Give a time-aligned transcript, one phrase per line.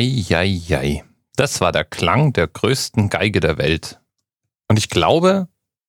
[0.00, 1.04] Eieiei.
[1.36, 4.00] Das war der Klang der größten Geige der Welt.
[4.66, 5.48] Und ich glaube,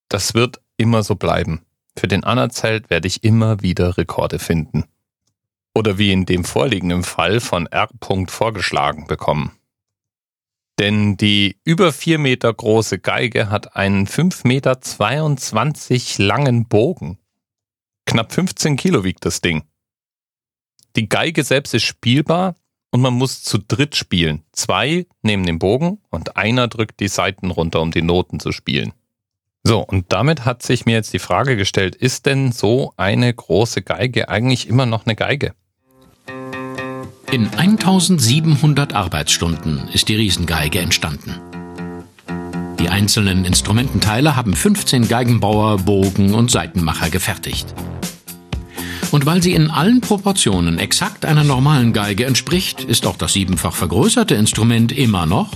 [0.09, 1.65] das wird immer so bleiben.
[1.97, 4.83] Für den Anerzelt werde ich immer wieder Rekorde finden.
[5.73, 7.87] Oder wie in dem vorliegenden Fall von R.
[8.27, 9.53] vorgeschlagen bekommen.
[10.77, 17.17] Denn die über vier Meter große Geige hat einen 5,22 Meter langen Bogen.
[18.05, 19.63] Knapp 15 Kilo wiegt das Ding.
[20.97, 22.55] Die Geige selbst ist spielbar
[22.91, 24.43] und man muss zu dritt spielen.
[24.51, 28.93] Zwei nehmen den Bogen und einer drückt die Saiten runter, um die Noten zu spielen.
[29.63, 33.81] So, und damit hat sich mir jetzt die Frage gestellt, ist denn so eine große
[33.81, 35.53] Geige eigentlich immer noch eine Geige?
[37.31, 41.39] In 1700 Arbeitsstunden ist die Riesengeige entstanden.
[42.79, 47.73] Die einzelnen Instrumententeile haben 15 Geigenbauer, Bogen und Saitenmacher gefertigt.
[49.11, 53.73] Und weil sie in allen Proportionen exakt einer normalen Geige entspricht, ist auch das siebenfach
[53.75, 55.51] vergrößerte Instrument immer noch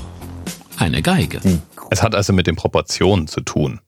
[0.77, 1.39] eine Geige.
[1.89, 3.79] Es hat also mit den Proportionen zu tun.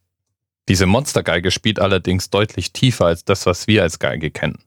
[0.70, 4.64] Diese Monstergeige spielt allerdings deutlich tiefer als das, was wir als Geige kennen.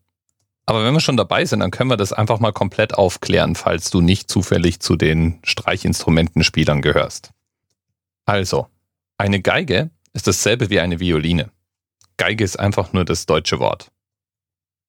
[0.66, 3.90] Aber wenn wir schon dabei sind, dann können wir das einfach mal komplett aufklären, falls
[3.90, 7.30] du nicht zufällig zu den Streichinstrumentenspielern gehörst.
[8.24, 8.66] Also,
[9.16, 11.50] eine Geige ist dasselbe wie eine Violine.
[12.18, 13.90] Geige ist einfach nur das deutsche Wort.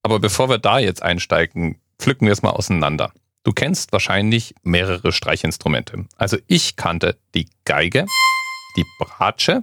[0.03, 3.13] Aber bevor wir da jetzt einsteigen, pflücken wir es mal auseinander.
[3.43, 6.05] Du kennst wahrscheinlich mehrere Streichinstrumente.
[6.17, 8.05] Also ich kannte die Geige,
[8.77, 9.61] die Bratsche,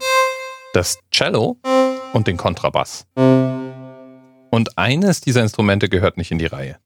[0.75, 1.59] das Cello
[2.13, 3.07] und den Kontrabass.
[4.51, 6.79] Und eines dieser Instrumente gehört nicht in die Reihe.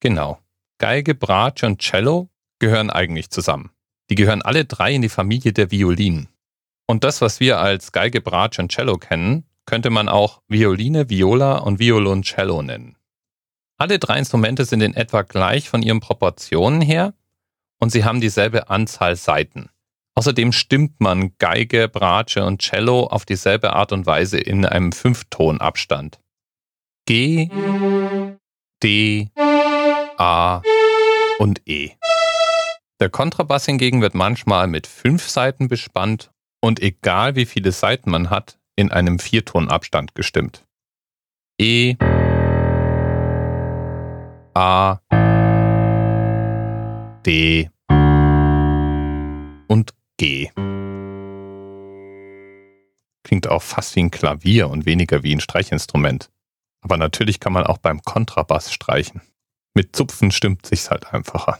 [0.00, 0.38] Genau.
[0.78, 3.70] Geige, Bratsche und Cello gehören eigentlich zusammen.
[4.10, 6.28] Die gehören alle drei in die Familie der Violinen.
[6.86, 11.58] Und das, was wir als Geige, Bratsche und Cello kennen, könnte man auch Violine, Viola
[11.58, 12.96] und Violoncello nennen.
[13.78, 17.14] Alle drei Instrumente sind in etwa gleich von ihren Proportionen her
[17.78, 19.70] und sie haben dieselbe Anzahl Saiten.
[20.14, 26.20] Außerdem stimmt man Geige, Bratsche und Cello auf dieselbe Art und Weise in einem Fünftonabstand.
[27.06, 27.48] G,
[28.82, 29.30] D,
[30.18, 30.62] A
[31.38, 31.92] und E.
[33.00, 36.30] Der Kontrabass hingegen wird manchmal mit fünf Saiten bespannt
[36.60, 40.64] und egal wie viele Saiten man hat, in einem Viertonabstand gestimmt.
[41.60, 41.96] E,
[44.54, 44.98] A,
[47.24, 47.70] D
[49.68, 50.50] und G.
[53.24, 56.30] Klingt auch fast wie ein Klavier und weniger wie ein Streichinstrument.
[56.82, 59.22] Aber natürlich kann man auch beim Kontrabass streichen.
[59.74, 61.58] Mit Zupfen stimmt sich's halt einfacher.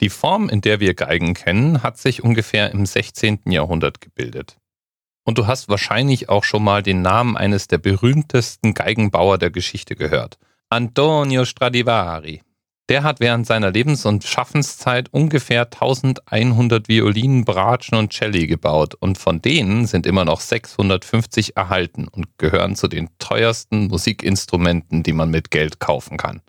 [0.00, 3.40] Die Form, in der wir Geigen kennen, hat sich ungefähr im 16.
[3.46, 4.58] Jahrhundert gebildet.
[5.28, 9.94] Und du hast wahrscheinlich auch schon mal den Namen eines der berühmtesten Geigenbauer der Geschichte
[9.94, 10.38] gehört.
[10.70, 12.40] Antonio Stradivari.
[12.88, 19.18] Der hat während seiner Lebens- und Schaffenszeit ungefähr 1100 Violinen, Bratschen und Celli gebaut und
[19.18, 25.28] von denen sind immer noch 650 erhalten und gehören zu den teuersten Musikinstrumenten, die man
[25.28, 26.40] mit Geld kaufen kann.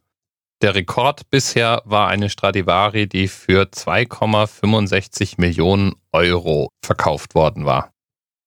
[0.62, 7.92] Der Rekord bisher war eine Stradivari, die für 2,65 Millionen Euro verkauft worden war.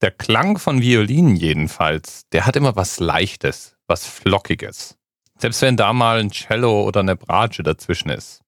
[0.03, 4.99] Der Klang von Violinen jedenfalls, der hat immer was Leichtes, was Flockiges.
[5.39, 8.41] Selbst wenn da mal ein Cello oder eine Bratsche dazwischen ist.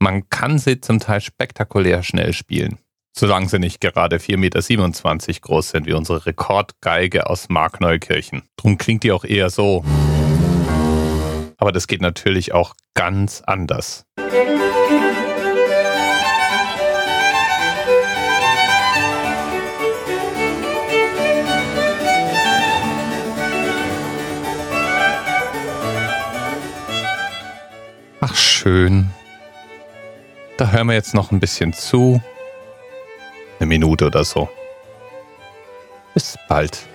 [0.00, 2.78] Man kann sie zum Teil spektakulär schnell spielen.
[3.16, 8.42] Solange sie nicht gerade 4,27 Meter groß sind wie unsere Rekordgeige aus Markneukirchen.
[8.58, 9.82] Drum klingt die auch eher so.
[11.56, 14.04] Aber das geht natürlich auch ganz anders.
[14.20, 14.67] Ach
[28.68, 29.08] schön.
[30.58, 32.20] Da hören wir jetzt noch ein bisschen zu.
[33.58, 34.46] Eine Minute oder so.
[36.12, 36.86] Bis bald.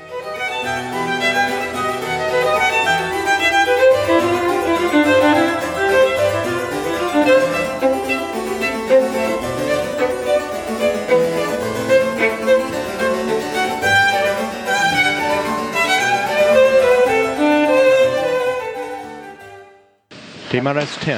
[20.51, 21.17] TMRS 10,